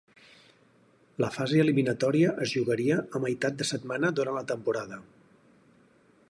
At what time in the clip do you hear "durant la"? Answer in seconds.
4.21-4.45